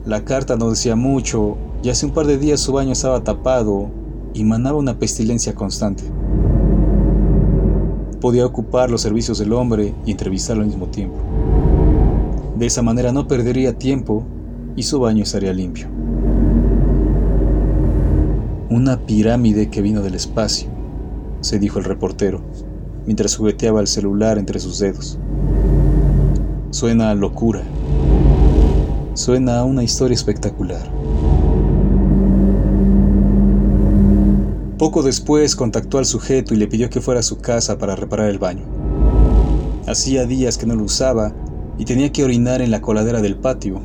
La 0.07 0.25
carta 0.25 0.57
no 0.57 0.71
decía 0.71 0.97
mucho 0.97 1.59
y 1.83 1.90
hace 1.90 2.07
un 2.07 2.12
par 2.12 2.26
de 2.26 2.38
días 2.38 2.61
su 2.61 2.73
baño 2.73 2.92
estaba 2.92 3.23
tapado 3.23 3.90
y 4.33 4.45
manaba 4.45 4.78
una 4.78 4.99
pestilencia 4.99 5.54
constante. 5.54 6.04
Podía 8.19 8.47
ocupar 8.47 8.90
los 8.90 9.02
servicios 9.02 9.38
del 9.38 9.52
hombre 9.52 9.95
y 10.07 10.12
entrevistarlo 10.12 10.62
al 10.62 10.69
mismo 10.69 10.87
tiempo. 10.87 11.19
De 12.57 12.64
esa 12.64 12.81
manera 12.81 13.12
no 13.12 13.28
perdería 13.28 13.76
tiempo 13.76 14.25
y 14.75 14.85
su 14.85 15.00
baño 15.00 15.25
estaría 15.25 15.52
limpio. 15.52 16.02
Una 18.75 18.99
pirámide 19.00 19.69
que 19.69 19.83
vino 19.83 20.00
del 20.00 20.14
espacio, 20.14 20.71
se 21.43 21.59
dijo 21.59 21.79
el 21.79 21.85
reportero, 21.85 22.41
mientras 23.05 23.37
jugueteaba 23.37 23.83
el 23.83 23.87
celular 23.87 24.38
entre 24.38 24.61
sus 24.61 24.79
dedos. 24.79 25.19
Suena 26.71 27.11
a 27.11 27.14
locura. 27.14 27.61
Suena 29.12 29.59
a 29.59 29.64
una 29.64 29.83
historia 29.83 30.14
espectacular. 30.14 30.91
Poco 34.79 35.02
después 35.02 35.55
contactó 35.55 35.99
al 35.99 36.07
sujeto 36.07 36.55
y 36.55 36.57
le 36.57 36.67
pidió 36.67 36.88
que 36.88 37.02
fuera 37.02 37.21
a 37.21 37.25
su 37.25 37.41
casa 37.41 37.76
para 37.76 37.95
reparar 37.95 38.31
el 38.31 38.38
baño. 38.38 38.64
Hacía 39.87 40.25
días 40.25 40.57
que 40.57 40.64
no 40.64 40.76
lo 40.76 40.85
usaba 40.85 41.35
y 41.76 41.85
tenía 41.85 42.11
que 42.11 42.25
orinar 42.25 42.62
en 42.62 42.71
la 42.71 42.81
coladera 42.81 43.21
del 43.21 43.37
patio, 43.37 43.83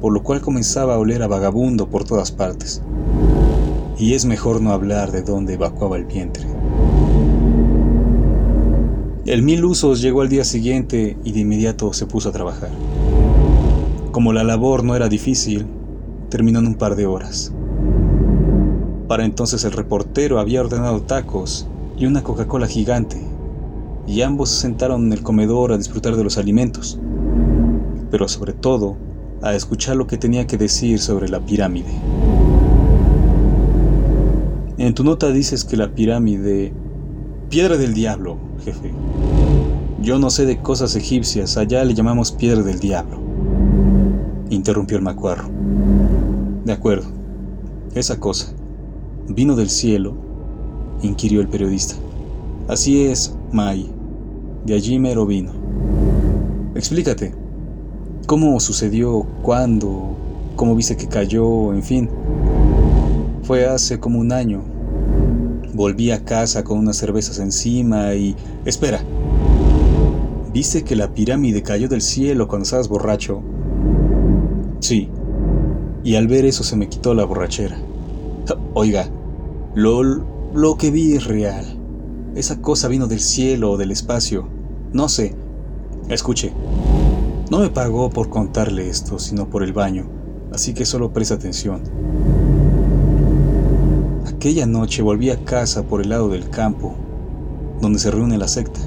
por 0.00 0.12
lo 0.12 0.24
cual 0.24 0.40
comenzaba 0.40 0.94
a 0.94 0.98
oler 0.98 1.22
a 1.22 1.28
vagabundo 1.28 1.88
por 1.88 2.02
todas 2.02 2.32
partes. 2.32 2.82
Y 3.98 4.14
es 4.14 4.24
mejor 4.24 4.60
no 4.60 4.72
hablar 4.72 5.12
de 5.12 5.22
dónde 5.22 5.54
evacuaba 5.54 5.96
el 5.96 6.04
vientre. 6.04 6.46
El 9.26 9.42
mil 9.42 9.64
usos 9.64 10.02
llegó 10.02 10.20
al 10.20 10.28
día 10.28 10.44
siguiente 10.44 11.16
y 11.24 11.32
de 11.32 11.40
inmediato 11.40 11.92
se 11.92 12.06
puso 12.06 12.28
a 12.28 12.32
trabajar. 12.32 12.70
Como 14.12 14.32
la 14.32 14.44
labor 14.44 14.84
no 14.84 14.94
era 14.96 15.08
difícil, 15.08 15.66
terminó 16.28 16.58
en 16.58 16.66
un 16.66 16.74
par 16.74 16.94
de 16.94 17.06
horas. 17.06 17.52
Para 19.08 19.24
entonces 19.24 19.64
el 19.64 19.72
reportero 19.72 20.38
había 20.38 20.60
ordenado 20.60 21.02
tacos 21.02 21.66
y 21.96 22.06
una 22.06 22.22
Coca-Cola 22.22 22.66
gigante, 22.66 23.20
y 24.06 24.22
ambos 24.22 24.50
se 24.50 24.62
sentaron 24.62 25.06
en 25.06 25.12
el 25.12 25.22
comedor 25.22 25.72
a 25.72 25.78
disfrutar 25.78 26.16
de 26.16 26.24
los 26.24 26.36
alimentos, 26.36 26.98
pero 28.10 28.28
sobre 28.28 28.52
todo 28.52 28.96
a 29.42 29.54
escuchar 29.54 29.96
lo 29.96 30.06
que 30.06 30.18
tenía 30.18 30.46
que 30.46 30.58
decir 30.58 30.98
sobre 30.98 31.28
la 31.28 31.40
pirámide. 31.40 31.92
En 34.84 34.92
tu 34.92 35.02
nota 35.02 35.30
dices 35.30 35.64
que 35.64 35.78
la 35.78 35.94
pirámide... 35.94 36.70
Piedra 37.48 37.78
del 37.78 37.94
diablo, 37.94 38.36
jefe. 38.66 38.92
Yo 40.02 40.18
no 40.18 40.28
sé 40.28 40.44
de 40.44 40.60
cosas 40.60 40.94
egipcias, 40.94 41.56
allá 41.56 41.82
le 41.84 41.94
llamamos 41.94 42.32
piedra 42.32 42.62
del 42.62 42.80
diablo. 42.80 43.18
Interrumpió 44.50 44.98
el 44.98 45.02
macuarro. 45.02 45.48
De 46.66 46.72
acuerdo, 46.74 47.06
esa 47.94 48.20
cosa. 48.20 48.52
¿Vino 49.26 49.56
del 49.56 49.70
cielo? 49.70 50.16
inquirió 51.00 51.40
el 51.40 51.48
periodista. 51.48 51.94
Así 52.68 53.06
es, 53.06 53.34
Mai. 53.52 53.90
De 54.66 54.74
allí 54.74 54.98
mero 54.98 55.24
vino. 55.24 55.52
Explícate. 56.74 57.34
¿Cómo 58.26 58.60
sucedió? 58.60 59.22
¿Cuándo? 59.40 60.14
¿Cómo 60.56 60.76
viste 60.76 60.94
que 60.94 61.08
cayó? 61.08 61.72
En 61.72 61.82
fin. 61.82 62.10
Fue 63.44 63.64
hace 63.64 63.98
como 63.98 64.18
un 64.18 64.30
año. 64.30 64.73
Volví 65.74 66.12
a 66.12 66.24
casa 66.24 66.62
con 66.62 66.78
unas 66.78 66.96
cervezas 66.96 67.38
encima 67.38 68.14
y... 68.14 68.36
Espera. 68.64 69.02
¿Viste 70.52 70.84
que 70.84 70.94
la 70.94 71.12
pirámide 71.12 71.62
cayó 71.62 71.88
del 71.88 72.00
cielo 72.00 72.46
cuando 72.46 72.62
estabas 72.62 72.88
borracho? 72.88 73.42
Sí. 74.78 75.10
Y 76.04 76.14
al 76.14 76.28
ver 76.28 76.44
eso 76.44 76.62
se 76.62 76.76
me 76.76 76.88
quitó 76.88 77.12
la 77.12 77.24
borrachera. 77.24 77.76
Oiga, 78.74 79.10
lo, 79.74 80.02
lo 80.02 80.76
que 80.76 80.92
vi 80.92 81.14
es 81.14 81.24
real. 81.24 81.64
Esa 82.36 82.60
cosa 82.62 82.86
vino 82.86 83.08
del 83.08 83.20
cielo 83.20 83.72
o 83.72 83.76
del 83.76 83.90
espacio. 83.90 84.48
No 84.92 85.08
sé. 85.08 85.34
Escuche. 86.08 86.52
No 87.50 87.58
me 87.58 87.68
pagó 87.68 88.10
por 88.10 88.30
contarle 88.30 88.88
esto, 88.88 89.18
sino 89.18 89.50
por 89.50 89.62
el 89.62 89.72
baño, 89.72 90.06
así 90.52 90.72
que 90.72 90.84
solo 90.84 91.12
presta 91.12 91.34
atención. 91.34 91.82
Aquella 94.44 94.66
noche 94.66 95.00
volví 95.00 95.30
a 95.30 95.42
casa 95.42 95.84
por 95.84 96.02
el 96.02 96.10
lado 96.10 96.28
del 96.28 96.50
campo, 96.50 96.94
donde 97.80 97.98
se 97.98 98.10
reúne 98.10 98.36
la 98.36 98.46
secta. 98.46 98.78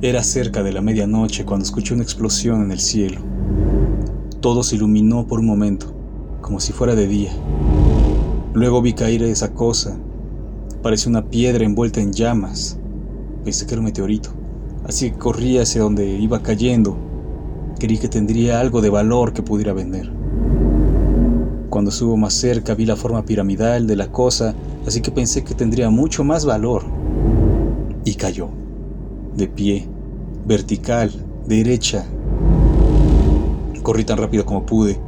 Era 0.00 0.24
cerca 0.24 0.62
de 0.62 0.72
la 0.72 0.80
medianoche 0.80 1.44
cuando 1.44 1.66
escuché 1.66 1.92
una 1.92 2.02
explosión 2.02 2.62
en 2.62 2.70
el 2.70 2.80
cielo. 2.80 3.20
Todo 4.40 4.62
se 4.62 4.76
iluminó 4.76 5.26
por 5.26 5.40
un 5.40 5.44
momento, 5.44 5.94
como 6.40 6.60
si 6.60 6.72
fuera 6.72 6.94
de 6.94 7.06
día. 7.08 7.30
Luego 8.54 8.80
vi 8.80 8.94
caer 8.94 9.22
esa 9.24 9.52
cosa. 9.52 9.98
Parecía 10.82 11.10
una 11.10 11.28
piedra 11.28 11.66
envuelta 11.66 12.00
en 12.00 12.14
llamas. 12.14 12.78
Pensé 13.44 13.66
que 13.66 13.74
era 13.74 13.80
un 13.80 13.84
meteorito, 13.84 14.30
así 14.86 15.10
que 15.10 15.18
corrí 15.18 15.58
hacia 15.58 15.82
donde 15.82 16.08
iba 16.08 16.42
cayendo. 16.42 16.96
Creí 17.78 17.98
que 17.98 18.08
tendría 18.08 18.60
algo 18.60 18.80
de 18.80 18.88
valor 18.88 19.34
que 19.34 19.42
pudiera 19.42 19.74
vender. 19.74 20.21
Cuando 21.72 21.90
estuvo 21.90 22.18
más 22.18 22.34
cerca 22.34 22.74
vi 22.74 22.84
la 22.84 22.96
forma 22.96 23.24
piramidal 23.24 23.86
de 23.86 23.96
la 23.96 24.12
cosa, 24.12 24.54
así 24.86 25.00
que 25.00 25.10
pensé 25.10 25.42
que 25.42 25.54
tendría 25.54 25.88
mucho 25.88 26.22
más 26.22 26.44
valor. 26.44 26.82
Y 28.04 28.16
cayó, 28.16 28.50
de 29.34 29.48
pie, 29.48 29.88
vertical, 30.46 31.10
derecha. 31.46 32.04
Corrí 33.82 34.04
tan 34.04 34.18
rápido 34.18 34.44
como 34.44 34.66
pude. 34.66 35.00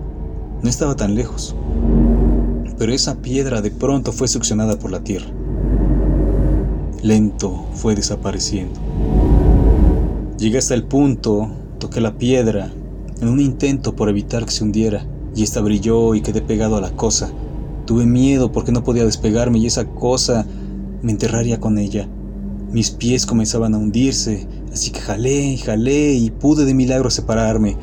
No 0.63 0.71
estaba 0.71 0.97
tan 0.97 1.15
lejos. 1.15 1.55
Pero 2.79 2.95
esa 2.95 3.17
piedra 3.17 3.61
de 3.61 3.71
pronto 3.71 4.11
fue 4.11 4.27
succionada 4.27 4.79
por 4.79 4.91
la 4.91 5.01
tierra. 5.01 5.29
Lento 7.03 7.67
fue 7.75 7.95
desapareciendo. 7.95 8.81
Llegué 10.39 10.57
hasta 10.57 10.73
el 10.73 10.85
punto, 10.85 11.47
toqué 11.79 12.01
la 12.01 12.17
piedra, 12.17 12.73
en 13.21 13.29
un 13.29 13.41
intento 13.41 13.95
por 13.95 14.09
evitar 14.09 14.47
que 14.47 14.51
se 14.51 14.65
hundiera, 14.65 15.07
y 15.35 15.43
esta 15.43 15.61
brilló 15.61 16.15
y 16.15 16.21
quedé 16.21 16.41
pegado 16.43 16.77
a 16.77 16.81
la 16.81 16.93
cosa. 16.93 17.31
Tuve 17.87 18.07
miedo 18.07 18.53
porque 18.53 18.73
no 18.73 18.85
podía 18.85 19.05
despegarme 19.05 19.59
y 19.59 19.67
esa 19.67 19.87
cosa 19.87 20.47
me 21.03 21.13
enterraría 21.13 21.61
con 21.61 21.79
ella. 21.79 22.09
Mis 22.73 22.91
pies 22.91 23.27
comenzaban 23.27 23.75
a 23.75 23.79
hundirse, 23.79 24.49
así 24.73 24.91
que 24.91 25.01
jalé 25.01 25.53
y 25.53 25.59
jalé 25.59 26.15
y 26.15 26.31
pude 26.31 26.65
de 26.65 26.75
milagro 26.75 27.11
separarme, 27.11 27.77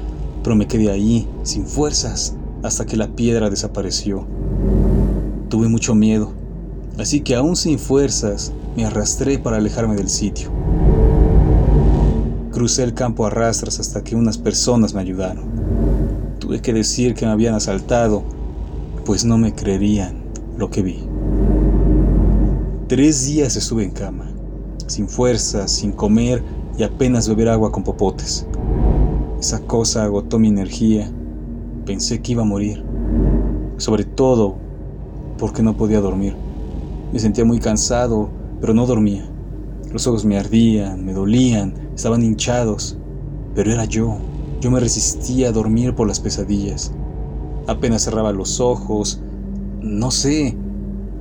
pero 0.43 0.55
me 0.55 0.67
quedé 0.67 0.91
ahí, 0.91 1.27
sin 1.43 1.65
fuerzas, 1.65 2.36
hasta 2.63 2.86
que 2.86 2.98
la 2.98 3.15
piedra 3.15 3.50
desapareció. 3.50 4.25
Tuve 5.50 5.67
mucho 5.67 5.96
miedo, 5.96 6.34
así 6.98 7.22
que 7.22 7.36
aún 7.36 7.55
sin 7.55 7.79
fuerzas, 7.79 8.51
me 8.75 8.86
arrastré 8.86 9.38
para 9.38 9.58
alejarme 9.58 9.96
del 9.96 10.10
sitio. 10.10 10.50
Crucé 12.51 12.84
el 12.84 12.93
campo 12.93 13.25
a 13.25 13.29
rastras 13.29 13.79
hasta 13.79 14.03
que 14.03 14.15
unas 14.15 14.38
personas 14.38 14.93
me 14.93 15.01
ayudaron. 15.01 15.61
Tuve 16.51 16.62
que 16.62 16.74
decir 16.74 17.13
que 17.13 17.25
me 17.25 17.31
habían 17.31 17.55
asaltado, 17.55 18.24
pues 19.05 19.24
no 19.24 19.38
me 19.38 19.55
creerían 19.55 20.22
lo 20.58 20.70
que 20.70 20.81
vi. 20.81 21.08
Tres 22.89 23.25
días 23.25 23.55
estuve 23.55 23.86
en 23.86 23.91
cama, 23.91 24.29
sin 24.86 25.08
fuerzas, 25.08 25.72
sin 25.72 25.93
comer 25.93 26.43
y 26.77 26.84
apenas 26.84 27.29
beber 27.29 27.48
agua 27.48 27.72
con 27.72 27.86
popotes. 27.86 28.46
Esa 29.39 29.62
cosa 29.62 30.03
agotó 30.03 30.39
mi 30.39 30.50
energía. 30.50 31.10
Pensé 31.86 32.22
que 32.22 32.34
iba 32.34 32.41
a 32.41 32.46
morir. 32.46 32.84
Sobre 33.77 34.03
todo 34.03 34.58
porque 35.38 35.63
no 35.63 35.77
podía 35.77 36.01
dormir. 36.01 36.36
Me 37.13 37.20
sentía 37.20 37.46
muy 37.46 37.60
cansado 37.60 38.29
pero 38.60 38.74
no 38.74 38.86
dormía. 38.86 39.24
Los 39.89 40.05
ojos 40.05 40.25
me 40.25 40.38
ardían, 40.38 41.05
me 41.05 41.13
dolían, 41.13 41.75
estaban 41.96 42.22
hinchados, 42.22 42.98
pero 43.55 43.72
era 43.72 43.86
yo. 43.86 44.17
Yo 44.62 44.70
me 44.70 44.80
resistía 44.80 45.50
a 45.50 45.51
dormir 45.51 45.96
por 45.96 46.08
las 46.08 46.20
pesadillas. 46.20 46.91
Apenas 47.65 48.03
cerraba 48.03 48.32
los 48.32 48.60
ojos, 48.60 49.20
no 49.82 50.12
sé, 50.12 50.56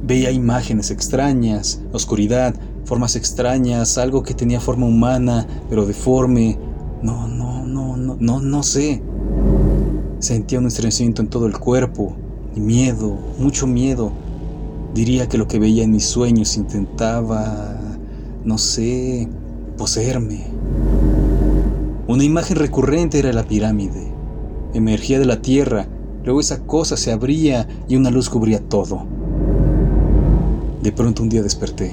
veía 0.03 0.31
imágenes 0.31 0.91
extrañas, 0.91 1.81
oscuridad, 1.93 2.55
formas 2.85 3.17
extrañas, 3.17 3.97
algo 3.97 4.23
que 4.23 4.35
tenía 4.35 4.61
forma 4.61 4.87
humana, 4.87 5.47
pero 5.71 5.87
deforme. 5.87 6.59
No, 7.03 7.29
no, 7.29 7.65
no, 7.65 7.97
no, 7.97 8.17
no, 8.21 8.41
no 8.41 8.63
sé. 8.63 9.03
Sentía 10.19 10.59
un 10.59 10.67
estremecimiento 10.67 11.23
en 11.23 11.29
todo 11.29 11.47
el 11.47 11.59
cuerpo, 11.59 12.15
y 12.55 12.61
miedo, 12.61 13.17
mucho 13.39 13.67
miedo. 13.67 14.13
Diría 14.95 15.31
que 15.31 15.39
lo 15.39 15.49
que 15.49 15.59
veía 15.59 15.85
en 15.85 15.93
mis 15.93 16.05
sueños 16.05 16.59
intentaba, 16.59 17.81
no 18.45 18.59
sé, 18.59 19.29
poseerme. 19.79 20.45
Una 22.11 22.25
imagen 22.25 22.57
recurrente 22.57 23.21
era 23.21 23.33
la 23.33 23.45
pirámide. 23.45 24.13
Emergía 24.75 25.21
de 25.21 25.27
la 25.27 25.43
tierra, 25.43 25.87
luego 26.25 26.41
esa 26.41 26.67
cosa 26.67 26.97
se 26.97 27.13
abría 27.13 27.69
y 27.87 27.95
una 27.95 28.11
luz 28.11 28.29
cubría 28.29 28.59
todo. 28.59 29.07
De 30.83 30.91
pronto 30.91 31.23
un 31.23 31.29
día 31.29 31.41
desperté. 31.41 31.93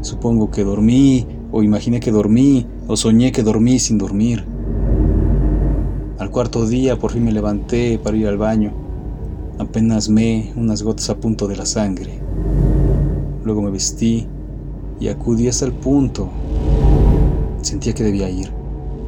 Supongo 0.00 0.50
que 0.50 0.64
dormí, 0.64 1.28
o 1.52 1.62
imaginé 1.62 2.00
que 2.00 2.10
dormí, 2.10 2.66
o 2.88 2.96
soñé 2.96 3.30
que 3.30 3.44
dormí 3.44 3.78
sin 3.78 3.98
dormir. 3.98 4.44
Al 6.18 6.32
cuarto 6.32 6.66
día 6.66 6.98
por 6.98 7.12
fin 7.12 7.22
me 7.22 7.30
levanté 7.30 8.00
para 8.00 8.16
ir 8.16 8.26
al 8.26 8.36
baño. 8.36 8.72
Apenas 9.60 10.08
me 10.08 10.52
unas 10.56 10.82
gotas 10.82 11.08
a 11.10 11.16
punto 11.16 11.46
de 11.46 11.54
la 11.54 11.66
sangre. 11.66 12.18
Luego 13.44 13.62
me 13.62 13.70
vestí 13.70 14.26
y 14.98 15.06
acudí 15.06 15.46
hasta 15.46 15.66
el 15.66 15.72
punto. 15.72 16.30
Sentía 17.62 17.94
que 17.94 18.04
debía 18.04 18.30
ir, 18.30 18.55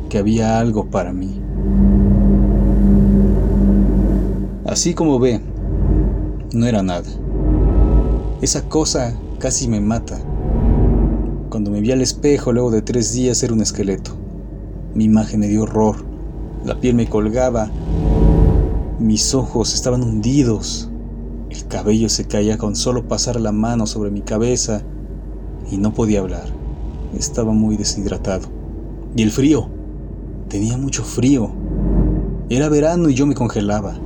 que 0.08 0.18
había 0.18 0.58
algo 0.58 0.86
para 0.86 1.12
mí. 1.12 1.40
Así 4.66 4.94
como 4.94 5.18
ve, 5.18 5.40
no 6.52 6.66
era 6.66 6.82
nada. 6.82 7.08
Esa 8.42 8.68
cosa 8.68 9.14
casi 9.38 9.68
me 9.68 9.80
mata. 9.80 10.18
Cuando 11.50 11.70
me 11.70 11.80
vi 11.80 11.92
al 11.92 12.02
espejo 12.02 12.52
luego 12.52 12.70
de 12.70 12.82
tres 12.82 13.12
días 13.12 13.42
era 13.42 13.52
un 13.54 13.62
esqueleto. 13.62 14.12
Mi 14.94 15.04
imagen 15.04 15.40
me 15.40 15.48
dio 15.48 15.62
horror. 15.62 15.96
La 16.64 16.78
piel 16.78 16.94
me 16.94 17.08
colgaba 17.08 17.70
mis 18.98 19.32
ojos 19.32 19.74
estaban 19.74 20.02
hundidos. 20.02 20.90
El 21.50 21.66
cabello 21.68 22.08
se 22.08 22.26
caía 22.26 22.58
con 22.58 22.74
solo 22.74 23.06
pasar 23.06 23.40
la 23.40 23.52
mano 23.52 23.86
sobre 23.86 24.10
mi 24.10 24.22
cabeza 24.22 24.82
y 25.70 25.76
no 25.78 25.94
podía 25.94 26.18
hablar. 26.18 26.46
Estaba 27.16 27.52
muy 27.52 27.76
deshidratado. 27.76 28.48
Y 29.14 29.22
el 29.22 29.30
frío. 29.30 29.77
Tenía 30.48 30.78
mucho 30.78 31.04
frío. 31.04 31.50
Era 32.48 32.70
verano 32.70 33.10
y 33.10 33.14
yo 33.14 33.26
me 33.26 33.34
congelaba. 33.34 33.98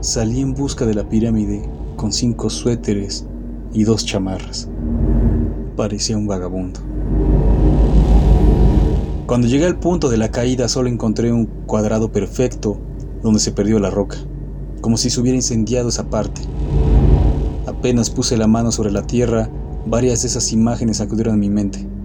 Salí 0.00 0.40
en 0.40 0.54
busca 0.54 0.86
de 0.86 0.94
la 0.94 1.08
pirámide 1.08 1.68
con 1.96 2.12
cinco 2.12 2.48
suéteres 2.48 3.26
y 3.72 3.82
dos 3.82 4.06
chamarras. 4.06 4.68
Parecía 5.74 6.16
un 6.16 6.28
vagabundo. 6.28 6.78
Cuando 9.26 9.48
llegué 9.48 9.66
al 9.66 9.80
punto 9.80 10.08
de 10.08 10.16
la 10.16 10.30
caída 10.30 10.68
solo 10.68 10.88
encontré 10.88 11.32
un 11.32 11.46
cuadrado 11.66 12.12
perfecto 12.12 12.78
donde 13.24 13.40
se 13.40 13.50
perdió 13.50 13.80
la 13.80 13.90
roca, 13.90 14.18
como 14.80 14.96
si 14.96 15.10
se 15.10 15.20
hubiera 15.20 15.34
incendiado 15.34 15.88
esa 15.88 16.08
parte. 16.08 16.42
Apenas 17.66 18.10
puse 18.10 18.36
la 18.36 18.46
mano 18.46 18.70
sobre 18.70 18.92
la 18.92 19.08
tierra, 19.08 19.50
varias 19.86 20.22
de 20.22 20.28
esas 20.28 20.52
imágenes 20.52 21.00
acudieron 21.00 21.34
a 21.34 21.38
mi 21.38 21.50
mente. 21.50 21.95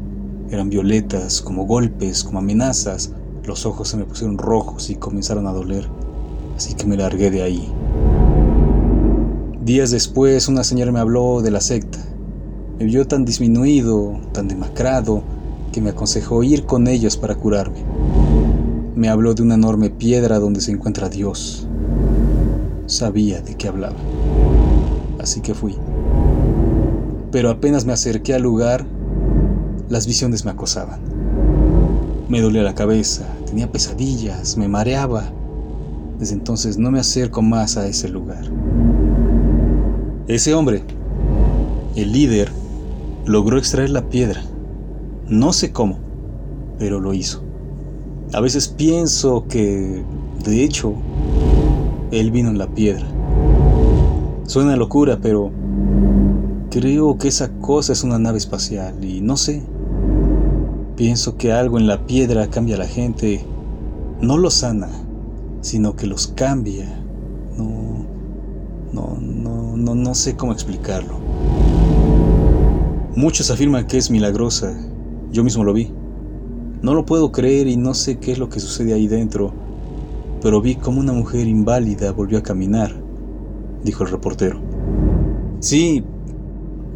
Eran 0.52 0.70
violetas, 0.70 1.42
como 1.42 1.66
golpes, 1.66 2.26
como 2.26 2.40
amenazas. 2.40 3.14
Los 3.46 3.66
ojos 3.66 3.88
se 3.88 3.96
me 3.96 4.04
pusieron 4.04 4.38
rojos 4.38 4.90
y 4.90 4.96
comenzaron 4.96 5.48
a 5.48 5.54
doler, 5.54 5.88
así 6.58 6.74
que 6.74 6.86
me 6.86 6.98
largué 6.98 7.32
de 7.32 7.42
ahí. 7.42 7.72
Días 9.64 9.92
después, 9.92 10.50
una 10.50 10.66
señora 10.66 10.92
me 10.92 11.00
habló 11.00 11.42
de 11.42 11.52
la 11.52 11.62
secta. 11.62 12.00
Me 12.78 12.84
vio 12.84 13.08
tan 13.08 13.24
disminuido, 13.24 14.20
tan 14.34 14.50
demacrado, 14.50 15.24
que 15.72 15.80
me 15.80 15.92
aconsejó 15.92 16.44
ir 16.44 16.66
con 16.66 16.90
ellos 16.90 17.16
para 17.16 17.36
curarme. 17.36 17.86
Me 18.94 19.08
habló 19.08 19.34
de 19.34 19.44
una 19.44 19.56
enorme 19.56 19.90
piedra 19.90 20.38
donde 20.40 20.60
se 20.60 20.74
encuentra 20.74 21.08
Dios. 21.08 21.66
Sabía 22.88 23.40
de 23.40 23.56
qué 23.56 23.70
hablaba. 23.70 23.96
Así 25.18 25.40
que 25.40 25.54
fui. 25.54 25.78
Pero 27.32 27.50
apenas 27.50 27.86
me 27.86 27.94
acerqué 27.94 28.34
al 28.34 28.42
lugar, 28.42 28.86
las 29.92 30.08
visiones 30.08 30.46
me 30.46 30.52
acosaban. 30.52 31.02
Me 32.30 32.40
dolía 32.40 32.64
la 32.64 32.74
cabeza, 32.74 33.28
tenía 33.46 33.70
pesadillas, 33.70 34.58
me 34.58 34.70
mareaba. 34.70 35.26
Desde 36.18 36.34
entonces 36.34 36.78
no 36.78 36.92
me 36.92 37.00
acerco 37.00 37.42
más 37.42 37.76
a 37.76 37.86
ese 37.86 38.08
lugar. 38.08 38.46
Ese 40.28 40.54
hombre, 40.54 40.84
el 41.98 42.14
líder, 42.14 42.50
logró 43.26 43.58
extraer 43.58 43.90
la 43.90 44.08
piedra. 44.08 44.42
No 45.28 45.52
sé 45.52 45.74
cómo, 45.74 45.98
pero 46.80 47.02
lo 47.02 47.14
hizo. 47.14 47.44
A 48.32 48.40
veces 48.40 48.70
pienso 48.70 49.46
que, 49.50 50.06
de 50.46 50.64
hecho, 50.64 50.94
él 52.12 52.32
vino 52.32 52.50
en 52.50 52.58
la 52.58 52.68
piedra. 52.68 53.06
Suena 54.46 54.78
locura, 54.78 55.20
pero 55.22 55.52
creo 56.70 57.18
que 57.18 57.28
esa 57.28 57.52
cosa 57.60 57.92
es 57.92 58.06
una 58.06 58.20
nave 58.20 58.38
espacial 58.38 59.04
y 59.04 59.20
no 59.20 59.36
sé. 59.36 59.62
Pienso 61.02 61.36
que 61.36 61.52
algo 61.52 61.80
en 61.80 61.88
la 61.88 62.06
piedra 62.06 62.52
cambia 62.52 62.76
a 62.76 62.78
la 62.78 62.86
gente. 62.86 63.44
No 64.22 64.38
los 64.38 64.54
sana, 64.54 64.88
sino 65.62 65.96
que 65.96 66.06
los 66.06 66.28
cambia. 66.28 67.04
No, 67.58 68.06
no, 68.94 69.18
no, 69.20 69.76
no, 69.78 69.96
no 69.96 70.14
sé 70.14 70.36
cómo 70.36 70.54
explicarlo. 70.54 71.16
Muchos 73.16 73.50
afirman 73.50 73.88
que 73.88 73.98
es 73.98 74.12
milagrosa. 74.12 74.78
Yo 75.32 75.44
mismo 75.44 75.64
lo 75.64 75.74
vi. 75.74 75.90
No 76.84 76.94
lo 76.94 77.04
puedo 77.04 77.32
creer 77.32 77.66
y 77.66 77.78
no 77.78 77.96
sé 77.96 78.20
qué 78.20 78.34
es 78.34 78.38
lo 78.38 78.50
que 78.50 78.60
sucede 78.60 78.94
ahí 78.94 79.08
dentro, 79.08 79.54
pero 80.44 80.62
vi 80.62 80.76
como 80.76 81.00
una 81.00 81.14
mujer 81.14 81.48
inválida 81.48 82.12
volvió 82.12 82.38
a 82.38 82.44
caminar, 82.44 82.94
dijo 83.84 84.04
el 84.04 84.12
reportero. 84.12 84.60
Sí, 85.62 86.04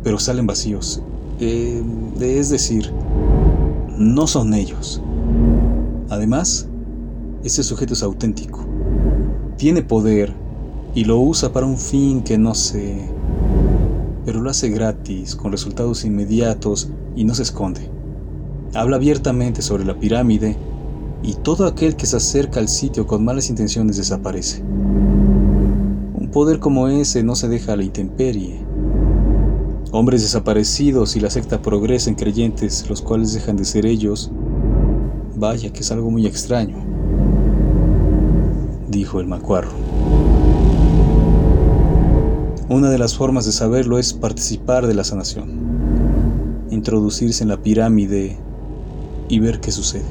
pero 0.03 0.19
salen 0.19 0.45
vacíos. 0.45 1.01
Eh, 1.39 1.81
es 2.21 2.49
decir, 2.49 2.91
no 3.97 4.27
son 4.27 4.53
ellos. 4.53 5.01
Además, 6.09 6.67
ese 7.43 7.63
sujeto 7.63 7.93
es 7.93 8.03
auténtico. 8.03 8.65
Tiene 9.57 9.81
poder 9.81 10.33
y 10.93 11.05
lo 11.05 11.19
usa 11.19 11.51
para 11.51 11.65
un 11.65 11.77
fin 11.77 12.23
que 12.23 12.37
no 12.37 12.55
sé, 12.55 13.09
pero 14.25 14.41
lo 14.41 14.49
hace 14.49 14.69
gratis, 14.69 15.35
con 15.35 15.51
resultados 15.51 16.05
inmediatos 16.05 16.89
y 17.15 17.23
no 17.23 17.35
se 17.35 17.43
esconde. 17.43 17.89
Habla 18.73 18.97
abiertamente 18.97 19.61
sobre 19.61 19.85
la 19.85 19.99
pirámide 19.99 20.57
y 21.23 21.35
todo 21.35 21.65
aquel 21.65 21.95
que 21.95 22.05
se 22.05 22.17
acerca 22.17 22.59
al 22.59 22.67
sitio 22.67 23.07
con 23.07 23.23
malas 23.23 23.49
intenciones 23.49 23.97
desaparece. 23.97 24.61
Un 24.61 26.29
poder 26.31 26.59
como 26.59 26.87
ese 26.87 27.23
no 27.23 27.35
se 27.35 27.47
deja 27.47 27.73
a 27.73 27.75
la 27.77 27.83
intemperie. 27.83 28.59
Hombres 29.91 30.23
desaparecidos 30.23 31.15
y 31.15 31.19
la 31.19 31.29
secta 31.29 31.61
progresa 31.61 32.09
en 32.09 32.15
creyentes, 32.15 32.89
los 32.89 33.01
cuales 33.01 33.33
dejan 33.33 33.55
de 33.55 33.65
ser 33.65 33.85
ellos, 33.85 34.31
vaya 35.35 35.71
que 35.71 35.81
es 35.81 35.91
algo 35.91 36.11
muy 36.11 36.25
extraño, 36.25 36.77
dijo 38.89 39.19
el 39.19 39.27
macuarro. 39.27 39.71
Una 42.67 42.89
de 42.89 42.97
las 42.97 43.15
formas 43.15 43.45
de 43.45 43.51
saberlo 43.51 43.99
es 43.99 44.13
participar 44.13 44.87
de 44.87 44.95
la 44.95 45.03
sanación, 45.03 46.67
introducirse 46.71 47.43
en 47.43 47.49
la 47.49 47.61
pirámide 47.61 48.37
y 49.29 49.39
ver 49.39 49.59
qué 49.59 49.71
sucede. 49.71 50.05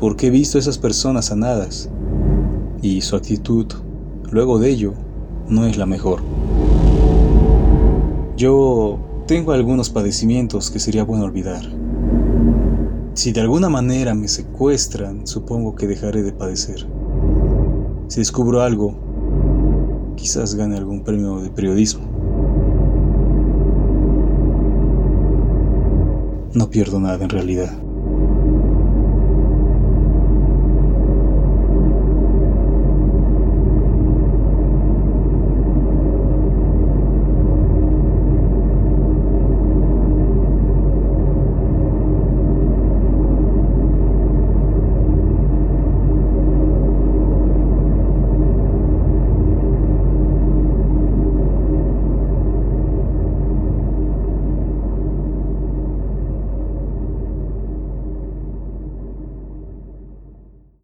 Porque 0.00 0.26
he 0.26 0.30
visto 0.30 0.58
a 0.58 0.60
esas 0.60 0.78
personas 0.78 1.26
sanadas 1.26 1.88
y 2.82 3.00
su 3.02 3.14
actitud, 3.14 3.66
luego 4.30 4.58
de 4.58 4.70
ello, 4.70 4.94
no 5.48 5.64
es 5.64 5.76
la 5.76 5.86
mejor. 5.86 6.31
Yo 8.42 8.98
tengo 9.28 9.52
algunos 9.52 9.88
padecimientos 9.88 10.72
que 10.72 10.80
sería 10.80 11.04
bueno 11.04 11.26
olvidar. 11.26 11.62
Si 13.14 13.30
de 13.30 13.40
alguna 13.40 13.68
manera 13.68 14.16
me 14.16 14.26
secuestran, 14.26 15.28
supongo 15.28 15.76
que 15.76 15.86
dejaré 15.86 16.24
de 16.24 16.32
padecer. 16.32 16.84
Si 18.08 18.18
descubro 18.18 18.62
algo, 18.62 18.96
quizás 20.16 20.56
gane 20.56 20.76
algún 20.76 21.04
premio 21.04 21.38
de 21.38 21.50
periodismo. 21.50 22.04
No 26.52 26.68
pierdo 26.68 26.98
nada 26.98 27.22
en 27.22 27.30
realidad. 27.30 27.70